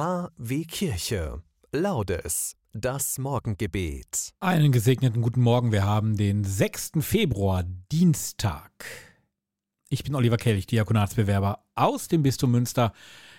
KW 0.00 0.64
Kirche. 0.64 1.42
Laudes. 1.72 2.56
Das 2.72 3.18
Morgengebet. 3.18 4.32
Einen 4.40 4.72
gesegneten 4.72 5.20
guten 5.20 5.42
Morgen. 5.42 5.72
Wir 5.72 5.84
haben 5.84 6.16
den 6.16 6.42
6. 6.42 6.92
Februar, 7.00 7.64
Dienstag. 7.92 8.72
Ich 9.90 10.02
bin 10.02 10.14
Oliver 10.14 10.38
Kelch, 10.38 10.66
Diakonatsbewerber 10.66 11.58
aus 11.74 12.08
dem 12.08 12.22
Bistum 12.22 12.52
Münster 12.52 12.94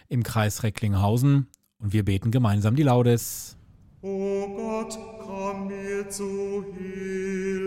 im 0.08 0.21
Kreis 0.21 0.62
Recklinghausen 0.62 1.47
und 1.79 1.94
wir 1.94 2.05
beten 2.05 2.29
gemeinsam 2.29 2.75
die 2.75 2.84
Laudes. 2.84 3.57
O 4.04 4.48
Gott, 4.55 5.00
komm 5.20 5.66
mir 5.66 6.07
zu 6.12 6.64
Hilfe. 6.78 7.61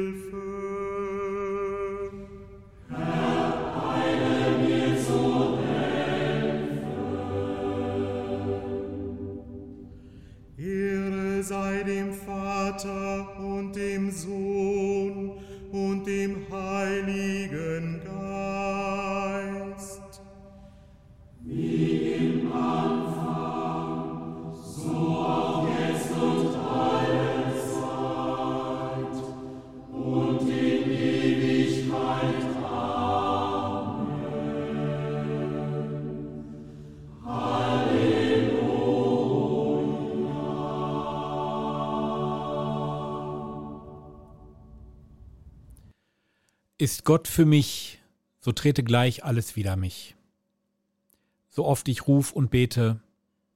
Ist 46.76 47.04
Gott 47.04 47.28
für 47.28 47.44
mich, 47.44 48.02
so 48.40 48.50
trete 48.50 48.82
gleich 48.82 49.22
alles 49.22 49.54
wider 49.54 49.76
mich. 49.76 50.16
So 51.48 51.64
oft 51.64 51.86
ich 51.86 52.08
ruf 52.08 52.32
und 52.32 52.50
bete, 52.50 53.00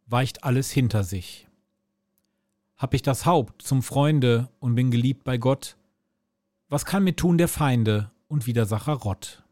weicht 0.07 0.45
alles 0.45 0.71
hinter 0.71 1.03
sich. 1.03 1.49
Hab 2.77 2.95
ich 2.95 3.03
das 3.03 3.27
Haupt 3.27 3.63
zum 3.63 3.83
Freunde 3.83 4.49
und 4.61 4.77
bin 4.77 4.93
geliebt 4.93 5.25
bei 5.25 5.37
Gott, 5.37 5.77
was 6.69 6.85
kann 6.85 7.03
mir 7.03 7.17
tun 7.17 7.39
der 7.39 7.49
Feinde 7.49 8.13
und 8.29 8.47
Widersacher 8.47 8.93
Rott? 8.93 9.43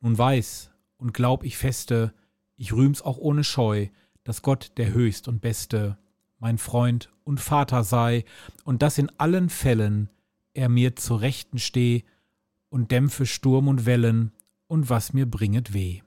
Nun 0.00 0.16
weiß 0.16 0.70
und 0.96 1.12
glaub 1.12 1.44
ich 1.44 1.58
feste, 1.58 2.14
ich 2.56 2.72
rühm's 2.72 3.02
auch 3.02 3.18
ohne 3.18 3.44
Scheu, 3.44 3.88
dass 4.24 4.40
Gott 4.40 4.72
der 4.78 4.94
Höchst 4.94 5.28
und 5.28 5.42
Beste 5.42 5.98
mein 6.38 6.56
Freund 6.56 7.12
und 7.24 7.40
Vater 7.40 7.84
sei 7.84 8.24
und 8.64 8.80
dass 8.80 8.96
in 8.96 9.10
allen 9.18 9.50
Fällen 9.50 10.08
er 10.54 10.70
mir 10.70 10.96
zu 10.96 11.14
Rechten 11.14 11.58
steh 11.58 12.04
und 12.70 12.90
dämpfe 12.90 13.26
Sturm 13.26 13.68
und 13.68 13.86
Wellen 13.86 14.32
und 14.66 14.90
was 14.90 15.12
mir 15.12 15.26
bringet 15.26 15.72
weh. 15.72 16.00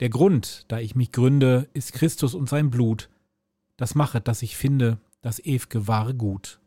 Der 0.00 0.08
Grund, 0.08 0.64
da 0.68 0.80
ich 0.80 0.94
mich 0.94 1.12
gründe, 1.12 1.68
ist 1.72 1.92
Christus 1.92 2.34
und 2.34 2.48
sein 2.48 2.70
Blut, 2.70 3.08
das 3.76 3.94
machet, 3.94 4.26
dass 4.28 4.42
ich 4.42 4.56
finde, 4.56 4.98
das 5.20 5.42
ew'ge 5.42 5.86
wahre 5.86 6.14
Gut. 6.14 6.60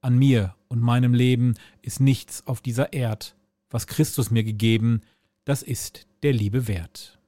An 0.00 0.18
mir 0.18 0.54
und 0.68 0.80
meinem 0.80 1.14
Leben 1.14 1.54
ist 1.82 2.00
nichts 2.00 2.46
auf 2.46 2.60
dieser 2.60 2.92
Erd, 2.92 3.36
was 3.70 3.86
Christus 3.86 4.30
mir 4.30 4.44
gegeben, 4.44 5.02
das 5.44 5.62
ist 5.62 6.06
der 6.22 6.32
Liebe 6.32 6.66
wert. 6.66 7.18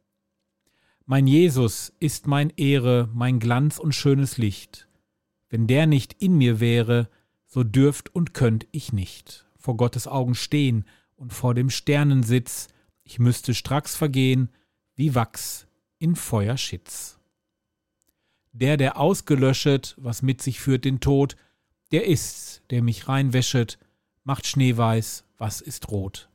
Mein 1.07 1.27
Jesus 1.27 1.93
ist 2.01 2.27
mein 2.27 2.51
Ehre, 2.57 3.09
mein 3.13 3.39
Glanz 3.39 3.79
und 3.79 3.95
schönes 3.95 4.39
Licht. 4.39 4.89
Wenn 5.51 5.67
der 5.67 5.87
nicht 5.87 6.15
in 6.21 6.39
mir 6.39 6.61
wäre, 6.61 7.09
so 7.47 7.65
dürft 7.65 8.15
und 8.15 8.33
könnt 8.35 8.67
ich 8.71 8.93
nicht 8.93 9.45
vor 9.63 9.77
Gottes 9.77 10.07
Augen 10.07 10.35
stehen 10.35 10.85
und 11.15 11.33
vor 11.33 11.55
dem 11.55 11.71
Sternensitz, 11.71 12.69
ich 13.05 13.19
müsste 13.19 13.55
stracks 13.55 13.97
vergehen, 13.97 14.51
wie 14.95 15.15
Wachs 15.15 15.67
in 15.99 16.17
Feuerschitz. 16.17 17.19
Der, 18.53 18.77
der 18.77 18.99
ausgelöschet, 18.99 19.95
was 19.99 20.21
mit 20.23 20.43
sich 20.43 20.61
führt 20.61 20.85
den 20.85 21.01
Tod, 21.01 21.37
der 21.93 22.07
ist's, 22.07 22.63
der 22.71 22.83
mich 22.83 23.09
reinwäschet, 23.09 23.79
macht 24.25 24.47
schneeweiß, 24.47 25.25
was 25.39 25.61
ist 25.61 25.91
rot. 25.91 26.29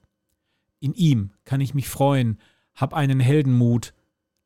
In 0.80 0.94
ihm 0.94 1.32
kann 1.46 1.62
ich 1.62 1.74
mich 1.74 1.90
freuen, 1.90 2.40
hab 2.74 2.94
einen 2.94 3.20
Heldenmut, 3.20 3.94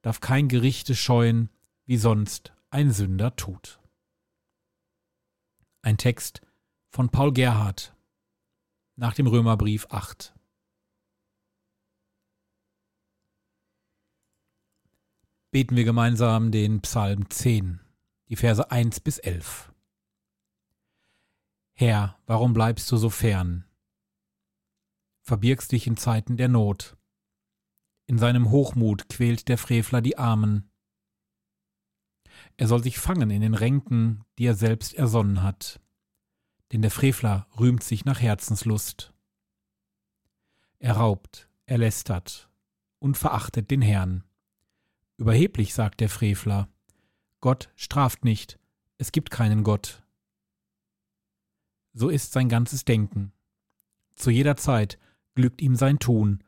darf 0.02 0.22
kein 0.22 0.48
Gerichte 0.48 0.96
scheuen, 0.96 1.50
wie 1.86 1.98
sonst 1.98 2.54
ein 2.70 2.92
Sünder 2.92 3.36
tut. 3.36 3.80
Ein 5.82 5.98
Text 5.98 6.42
von 6.90 7.10
Paul 7.10 7.34
Gerhardt 7.34 7.94
nach 9.02 9.16
dem 9.16 9.26
Römerbrief 9.26 9.88
8. 9.90 10.32
Beten 15.50 15.76
wir 15.76 15.86
gemeinsam 15.86 16.52
den 16.52 16.82
Psalm 16.82 17.28
10, 17.28 17.82
die 18.30 18.36
Verse 18.36 18.70
1 18.70 19.00
bis 19.00 19.18
11. 19.18 19.74
Herr, 21.74 22.20
warum 22.28 22.54
bleibst 22.54 22.92
du 22.92 22.98
so 22.98 23.10
fern? 23.10 23.66
Verbirgst 25.24 25.72
dich 25.72 25.88
in 25.88 25.98
Zeiten 25.98 26.38
der 26.38 26.48
Not. 26.48 26.96
In 28.06 28.20
seinem 28.20 28.52
Hochmut 28.52 29.10
quält 29.10 29.48
der 29.48 29.58
Frevler 29.58 30.02
die 30.02 30.20
Armen. 30.20 30.70
Er 32.56 32.68
soll 32.68 32.84
sich 32.84 33.00
fangen 33.00 33.32
in 33.32 33.42
den 33.42 33.56
Ränken, 33.56 34.24
die 34.38 34.46
er 34.46 34.56
selbst 34.56 34.94
ersonnen 34.94 35.42
hat 35.42 35.82
denn 36.72 36.82
der 36.82 36.92
Frevler 36.92 37.48
rühmt 37.60 37.84
sich 37.84 38.06
nach 38.06 38.22
Herzenslust. 38.22 39.14
Er 40.80 40.94
raubt, 40.94 41.50
er 41.66 41.78
lästert 41.78 42.50
und 43.00 43.18
verachtet 43.18 43.72
den 43.72 43.82
Herrn. 43.82 44.24
Überheblich 45.18 45.74
sagt 45.74 46.00
der 46.00 46.10
Frevler, 46.10 46.70
Gott 47.40 47.70
straft 47.76 48.24
nicht, 48.24 48.60
es 48.98 49.12
gibt 49.12 49.32
keinen 49.32 49.64
Gott. 49.64 50.04
So 51.94 52.10
ist 52.10 52.32
sein 52.32 52.50
ganzes 52.50 52.86
Denken. 52.86 53.34
Zu 54.16 54.32
jeder 54.32 54.56
Zeit 54.56 54.98
glückt 55.36 55.62
ihm 55.62 55.76
sein 55.76 56.00
Tun, 56.00 56.44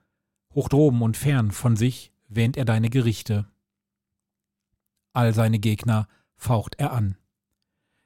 hoch 0.53 0.69
droben 0.69 1.01
und 1.01 1.17
fern 1.17 1.51
von 1.51 1.75
sich 1.75 2.13
wähnt 2.27 2.57
er 2.57 2.65
deine 2.65 2.89
Gerichte. 2.89 3.47
All 5.11 5.33
seine 5.33 5.59
Gegner 5.59 6.07
faucht 6.35 6.75
er 6.75 6.91
an. 6.91 7.17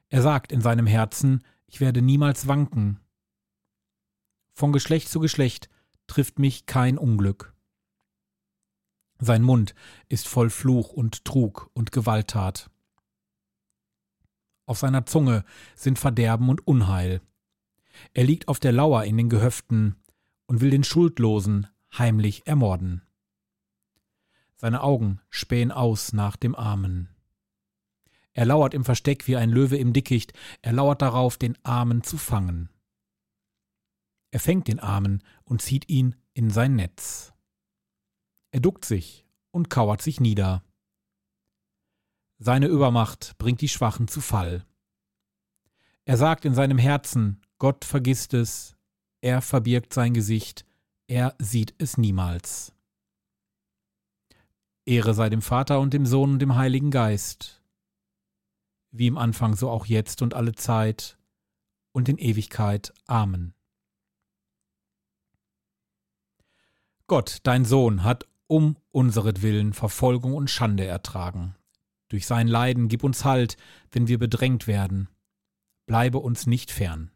Er 0.10 0.22
sagt 0.22 0.52
in 0.52 0.62
seinem 0.62 0.88
Herzen, 0.88 1.44
ich 1.68 1.80
werde 1.80 2.02
niemals 2.02 2.48
wanken. 2.48 3.00
Von 4.54 4.72
Geschlecht 4.72 5.10
zu 5.10 5.20
Geschlecht 5.20 5.70
trifft 6.08 6.40
mich 6.40 6.66
kein 6.66 6.98
Unglück. 6.98 7.54
Sein 9.20 9.44
Mund 9.44 9.76
ist 10.10 10.28
voll 10.28 10.50
Fluch 10.50 10.94
und 10.94 11.26
Trug 11.26 11.70
und 11.74 11.92
Gewalttat. 11.92 12.70
Auf 14.66 14.78
seiner 14.80 15.06
Zunge 15.06 15.44
sind 15.76 16.00
Verderben 16.00 16.50
und 16.50 16.66
Unheil. 16.68 17.22
Er 18.14 18.26
liegt 18.26 18.48
auf 18.48 18.60
der 18.60 18.72
Lauer 18.72 19.06
in 19.06 19.18
den 19.18 19.30
Gehöften 19.30 19.96
und 20.46 20.62
will 20.62 20.70
den 20.70 20.84
Schuldlosen 20.84 21.68
heimlich 21.98 22.48
ermorden. 22.48 23.02
Seine 24.56 24.82
Augen 24.82 25.22
spähen 25.30 25.72
aus 25.72 26.14
nach 26.14 26.36
dem 26.36 26.56
Armen. 26.56 27.10
Er 28.38 28.46
lauert 28.46 28.76
im 28.76 28.86
Versteck 28.86 29.26
wie 29.28 29.36
ein 29.36 29.50
Löwe 29.50 29.78
im 29.78 29.94
Dickicht, 29.94 30.32
er 30.62 30.72
lauert 30.72 31.02
darauf, 31.02 31.38
den 31.38 31.58
Armen 31.66 32.04
zu 32.04 32.20
fangen. 32.20 32.70
Er 34.30 34.40
fängt 34.40 34.68
den 34.68 34.80
Armen 34.80 35.24
und 35.44 35.64
zieht 35.64 35.90
ihn 35.90 36.14
in 36.36 36.52
sein 36.52 36.76
Netz. 36.76 37.34
Er 38.52 38.60
duckt 38.60 38.86
sich 38.86 39.26
und 39.50 39.72
kauert 39.72 40.04
sich 40.04 40.20
nieder. 40.20 40.64
Seine 42.38 42.68
Übermacht 42.68 43.36
bringt 43.40 43.62
die 43.62 43.70
Schwachen 43.70 44.08
zu 44.08 44.22
Fall. 44.22 44.68
Er 46.06 46.18
sagt 46.18 46.46
in 46.46 46.54
seinem 46.54 46.78
Herzen, 46.78 47.42
Gott 47.58 47.86
vergisst 47.86 48.36
es, 48.36 48.78
er 49.20 49.42
verbirgt 49.42 49.96
sein 49.96 50.14
Gesicht, 50.14 50.64
er 51.08 51.34
sieht 51.40 51.74
es 51.80 51.98
niemals. 51.98 52.72
Ehre 54.86 55.16
sei 55.16 55.32
dem 55.32 55.42
Vater 55.42 55.80
und 55.80 55.96
dem 55.96 56.06
Sohn 56.06 56.34
und 56.34 56.40
dem 56.40 56.56
Heiligen 56.56 56.92
Geist, 56.92 57.57
wie 58.98 59.08
im 59.08 59.18
Anfang 59.18 59.56
so 59.56 59.70
auch 59.70 59.86
jetzt 59.86 60.22
und 60.22 60.34
alle 60.34 60.54
Zeit 60.54 61.18
und 61.92 62.10
in 62.10 62.18
Ewigkeit. 62.18 62.94
Amen. 63.06 63.54
Gott, 67.08 67.40
dein 67.44 67.64
Sohn, 67.64 68.04
hat 68.04 68.28
um 68.48 68.78
unseretwillen 68.92 69.74
Verfolgung 69.74 70.34
und 70.34 70.50
Schande 70.50 70.86
ertragen. 70.86 71.56
Durch 72.10 72.26
sein 72.26 72.48
Leiden 72.48 72.88
gib 72.88 73.04
uns 73.04 73.26
Halt, 73.26 73.58
wenn 73.92 74.08
wir 74.08 74.18
bedrängt 74.18 74.68
werden. 74.68 75.10
Bleibe 75.86 76.20
uns 76.20 76.48
nicht 76.48 76.72
fern. 76.72 77.12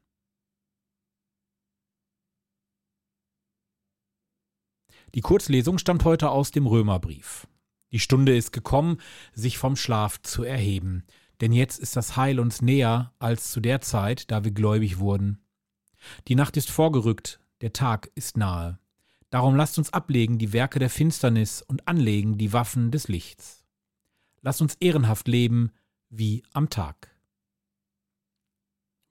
Die 5.14 5.22
Kurzlesung 5.22 5.78
stammt 5.78 6.06
heute 6.06 6.30
aus 6.30 6.52
dem 6.52 6.68
Römerbrief. 6.68 7.48
Die 7.92 8.00
Stunde 8.00 8.36
ist 8.36 8.54
gekommen, 8.54 8.98
sich 9.34 9.58
vom 9.58 9.76
Schlaf 9.76 10.22
zu 10.22 10.44
erheben, 10.44 11.04
denn 11.42 11.52
jetzt 11.52 11.80
ist 11.80 11.96
das 11.96 12.16
Heil 12.16 12.40
uns 12.40 12.62
näher 12.62 13.14
als 13.20 13.52
zu 13.52 13.60
der 13.60 13.82
Zeit, 13.82 14.30
da 14.32 14.44
wir 14.44 14.52
gläubig 14.52 15.00
wurden. 15.00 15.44
Die 16.28 16.36
Nacht 16.36 16.56
ist 16.56 16.70
vorgerückt, 16.70 17.40
der 17.62 17.74
Tag 17.74 18.12
ist 18.16 18.38
nahe. 18.38 18.80
Darum 19.32 19.56
lasst 19.56 19.78
uns 19.78 19.92
ablegen 19.92 20.38
die 20.38 20.54
Werke 20.54 20.78
der 20.78 20.90
Finsternis 20.90 21.62
und 21.62 21.88
anlegen 21.88 22.38
die 22.38 22.54
Waffen 22.54 22.92
des 22.92 23.08
Lichts. 23.08 23.66
Lasst 24.42 24.62
uns 24.62 24.76
ehrenhaft 24.76 25.28
leben 25.28 25.72
wie 26.10 26.44
am 26.54 26.70
Tag. 26.70 27.16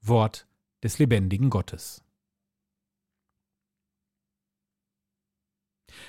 Wort 0.01 0.47
des 0.83 0.99
lebendigen 0.99 1.51
Gottes. 1.51 2.05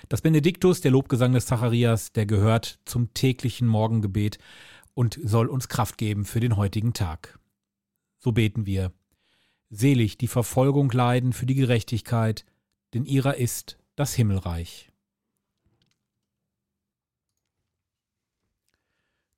Das 0.10 0.22
Benediktus, 0.22 0.82
der 0.82 0.92
Lobgesang 0.92 1.34
des 1.34 1.46
Zacharias, 1.46 2.12
der 2.12 2.26
gehört 2.26 2.80
zum 2.86 3.14
täglichen 3.14 3.68
Morgengebet 3.68 4.38
und 4.94 5.20
soll 5.24 5.48
uns 5.48 5.68
Kraft 5.68 5.98
geben 5.98 6.26
für 6.26 6.40
den 6.40 6.58
heutigen 6.58 6.94
Tag. 6.94 7.40
So 8.20 8.32
beten 8.32 8.66
wir. 8.66 8.94
Selig 9.70 10.18
die 10.18 10.28
Verfolgung 10.28 10.92
leiden 10.92 11.34
für 11.34 11.46
die 11.46 11.56
Gerechtigkeit, 11.56 12.46
denn 12.94 13.06
ihrer 13.06 13.38
ist 13.38 13.78
das 13.96 14.14
Himmelreich. 14.14 14.92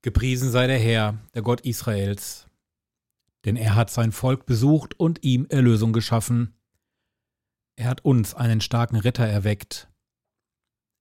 Gepriesen 0.02 0.52
sei 0.52 0.68
der 0.68 0.80
Herr, 0.80 1.18
der 1.34 1.44
Gott 1.44 1.62
Israels, 1.62 2.48
denn 3.46 3.56
er 3.56 3.76
hat 3.76 3.90
sein 3.90 4.12
Volk 4.12 4.46
besucht 4.46 5.00
und 5.00 5.24
ihm 5.24 5.46
Erlösung 5.50 5.94
geschaffen. 5.94 6.56
Er 7.76 7.88
hat 7.88 8.04
uns 8.04 8.34
einen 8.34 8.60
starken 8.60 8.98
Ritter 8.98 9.26
erweckt, 9.26 9.90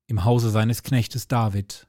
im 0.07 0.25
Hause 0.25 0.51
seines 0.51 0.83
Knechtes 0.83 1.27
David. 1.27 1.89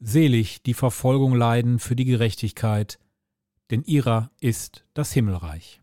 Selig 0.00 0.62
die 0.62 0.74
Verfolgung 0.74 1.34
leiden 1.34 1.78
für 1.78 1.94
die 1.94 2.06
Gerechtigkeit, 2.06 2.98
denn 3.70 3.82
ihrer 3.82 4.30
ist 4.40 4.84
das 4.94 5.12
Himmelreich. 5.12 5.80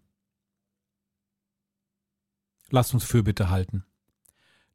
Lasst 2.69 2.93
uns 2.93 3.05
Fürbitte 3.05 3.49
halten. 3.49 3.85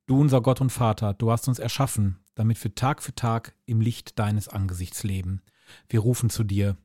Du 0.06 0.18
unser 0.18 0.40
Gott 0.40 0.60
und 0.60 0.70
Vater, 0.70 1.12
du 1.14 1.30
hast 1.30 1.48
uns 1.48 1.58
erschaffen, 1.58 2.18
damit 2.34 2.62
wir 2.62 2.74
Tag 2.74 3.02
für 3.02 3.14
Tag 3.14 3.54
im 3.66 3.80
Licht 3.80 4.18
deines 4.18 4.48
Angesichts 4.48 5.02
leben. 5.02 5.42
Wir 5.88 6.00
rufen 6.00 6.30
zu 6.30 6.44
dir, 6.44 6.78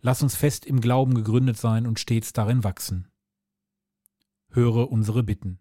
Lass 0.00 0.22
uns 0.22 0.36
fest 0.36 0.64
im 0.64 0.80
Glauben 0.80 1.14
gegründet 1.14 1.56
sein 1.56 1.86
und 1.86 1.98
stets 1.98 2.32
darin 2.32 2.62
wachsen. 2.62 3.08
Höre 4.50 4.90
unsere 4.90 5.22
Bitten. 5.22 5.58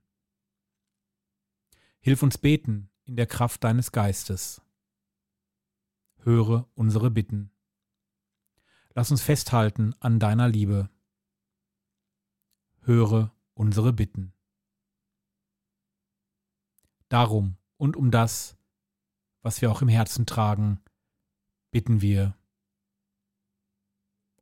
Hilf 2.00 2.22
uns 2.22 2.38
beten 2.38 2.90
in 3.06 3.16
der 3.16 3.26
Kraft 3.26 3.64
deines 3.64 3.92
Geistes. 3.92 4.62
Höre 6.28 6.68
unsere 6.76 7.10
Bitten. 7.10 7.52
Lass 8.94 9.12
uns 9.12 9.22
festhalten 9.22 9.96
an 10.02 10.20
deiner 10.20 10.50
Liebe. 10.50 10.90
Höre 12.82 13.32
unsere 13.54 13.94
Bitten. 13.94 14.34
Darum 17.08 17.56
und 17.78 17.96
um 17.96 18.12
das, 18.12 18.58
was 19.42 19.62
wir 19.62 19.72
auch 19.72 19.82
im 19.82 19.88
Herzen 19.88 20.26
tragen, 20.26 20.82
bitten 21.72 22.02
wir 22.02 22.36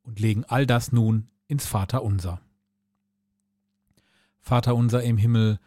und 0.01 0.19
legen 0.19 0.43
all 0.45 0.65
das 0.65 0.91
nun 0.91 1.29
ins 1.45 1.67
Vaterunser. 1.67 2.41
Vater 4.39 4.75
unser 4.75 5.03
im 5.03 5.19
Himmel, 5.19 5.59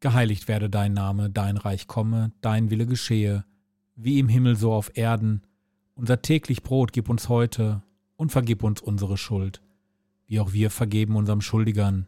geheiligt 0.00 0.48
werde 0.48 0.68
dein 0.68 0.92
Name, 0.92 1.30
dein 1.30 1.56
Reich 1.56 1.86
komme, 1.86 2.32
dein 2.40 2.70
Wille 2.70 2.86
geschehe, 2.86 3.44
wie 3.94 4.18
im 4.18 4.28
Himmel 4.28 4.56
so 4.56 4.72
auf 4.72 4.96
Erden. 4.96 5.46
Unser 5.94 6.22
täglich 6.22 6.62
Brot 6.62 6.92
gib 6.92 7.08
uns 7.08 7.28
heute 7.28 7.82
und 8.16 8.32
vergib 8.32 8.62
uns 8.62 8.80
unsere 8.80 9.16
Schuld, 9.16 9.62
wie 10.26 10.40
auch 10.40 10.52
wir 10.52 10.70
vergeben 10.70 11.16
unserem 11.16 11.40
Schuldigern. 11.40 12.06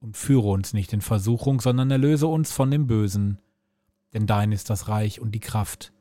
Und 0.00 0.16
führe 0.16 0.48
uns 0.48 0.72
nicht 0.72 0.94
in 0.94 1.02
Versuchung, 1.02 1.60
sondern 1.60 1.90
erlöse 1.90 2.26
uns 2.26 2.52
von 2.52 2.70
dem 2.70 2.86
Bösen. 2.86 3.38
Denn 4.14 4.26
dein 4.26 4.50
ist 4.50 4.70
das 4.70 4.88
Reich 4.88 5.20
und 5.20 5.32
die 5.32 5.40
Kraft 5.40 5.92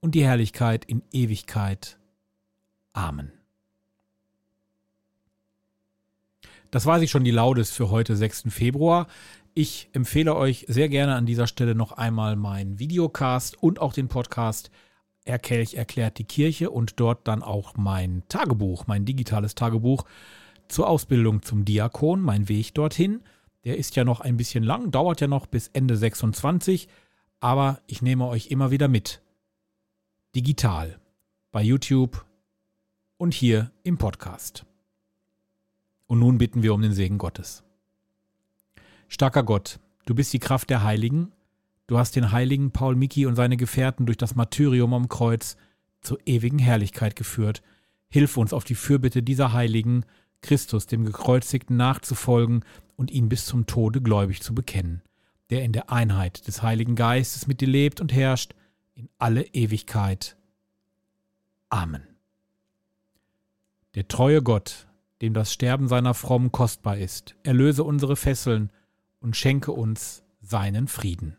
und 0.00 0.14
die 0.14 0.24
Herrlichkeit 0.24 0.84
in 0.86 1.02
Ewigkeit. 1.12 1.98
Amen. 2.94 3.32
Das 6.70 6.86
war 6.86 6.98
sie 6.98 7.08
schon 7.08 7.24
die 7.24 7.30
Laudes 7.30 7.70
für 7.70 7.90
heute, 7.90 8.16
6. 8.16 8.44
Februar. 8.48 9.06
Ich 9.54 9.88
empfehle 9.92 10.34
euch 10.34 10.64
sehr 10.68 10.88
gerne 10.88 11.14
an 11.14 11.26
dieser 11.26 11.46
Stelle 11.46 11.74
noch 11.74 11.92
einmal 11.92 12.36
meinen 12.36 12.78
Videocast 12.78 13.62
und 13.62 13.80
auch 13.80 13.92
den 13.92 14.08
Podcast 14.08 14.70
Erkelch 15.26 15.74
erklärt 15.74 16.18
die 16.18 16.24
Kirche 16.24 16.70
und 16.70 17.00
dort 17.00 17.26
dann 17.26 17.42
auch 17.42 17.76
mein 17.76 18.22
Tagebuch, 18.28 18.86
mein 18.86 19.04
digitales 19.04 19.54
Tagebuch 19.54 20.04
zur 20.68 20.88
Ausbildung 20.88 21.42
zum 21.42 21.64
Diakon, 21.64 22.20
mein 22.20 22.48
Weg 22.48 22.74
dorthin. 22.74 23.22
Der 23.64 23.76
ist 23.76 23.96
ja 23.96 24.04
noch 24.04 24.20
ein 24.20 24.36
bisschen 24.36 24.64
lang, 24.64 24.90
dauert 24.90 25.20
ja 25.20 25.26
noch 25.26 25.46
bis 25.46 25.68
Ende 25.68 25.96
26, 25.96 26.88
aber 27.40 27.80
ich 27.86 28.02
nehme 28.02 28.26
euch 28.26 28.48
immer 28.48 28.70
wieder 28.70 28.88
mit. 28.88 29.22
Digital. 30.34 31.00
Bei 31.50 31.62
YouTube 31.62 32.24
und 33.16 33.34
hier 33.34 33.72
im 33.82 33.98
Podcast. 33.98 34.66
Und 36.06 36.20
nun 36.20 36.38
bitten 36.38 36.62
wir 36.62 36.74
um 36.74 36.82
den 36.82 36.92
Segen 36.92 37.18
Gottes. 37.18 37.64
Starker 39.08 39.42
Gott, 39.42 39.80
du 40.04 40.14
bist 40.14 40.32
die 40.32 40.38
Kraft 40.38 40.70
der 40.70 40.82
Heiligen, 40.82 41.32
du 41.86 41.98
hast 41.98 42.16
den 42.16 42.32
heiligen 42.32 42.70
Paul 42.70 42.96
Miki 42.96 43.26
und 43.26 43.36
seine 43.36 43.56
Gefährten 43.56 44.06
durch 44.06 44.18
das 44.18 44.34
Martyrium 44.34 44.94
am 44.94 45.08
Kreuz 45.08 45.56
zur 46.00 46.18
ewigen 46.26 46.58
Herrlichkeit 46.58 47.16
geführt. 47.16 47.62
Hilf 48.08 48.36
uns 48.36 48.52
auf 48.52 48.64
die 48.64 48.74
Fürbitte 48.74 49.22
dieser 49.22 49.52
Heiligen, 49.52 50.04
Christus, 50.42 50.86
dem 50.86 51.04
Gekreuzigten, 51.04 51.76
nachzufolgen 51.76 52.64
und 52.96 53.10
ihn 53.10 53.28
bis 53.28 53.46
zum 53.46 53.66
Tode 53.66 54.00
gläubig 54.00 54.42
zu 54.42 54.54
bekennen, 54.54 55.02
der 55.50 55.64
in 55.64 55.72
der 55.72 55.90
Einheit 55.90 56.46
des 56.46 56.62
Heiligen 56.62 56.94
Geistes 56.94 57.46
mit 57.46 57.60
dir 57.60 57.68
lebt 57.68 58.00
und 58.00 58.12
herrscht 58.12 58.54
in 58.94 59.08
alle 59.18 59.42
Ewigkeit. 59.42 60.36
Amen. 61.68 62.06
Der 63.94 64.08
treue 64.08 64.42
Gott, 64.42 64.86
dem 65.20 65.34
das 65.34 65.52
Sterben 65.52 65.88
seiner 65.88 66.14
Frommen 66.14 66.52
kostbar 66.52 66.98
ist, 66.98 67.34
erlöse 67.42 67.82
unsere 67.82 68.16
Fesseln 68.16 68.70
und 69.20 69.36
schenke 69.36 69.72
uns 69.72 70.22
seinen 70.40 70.86
Frieden. 70.86 71.36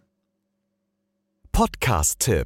Podcast-Tipp 1.57 2.45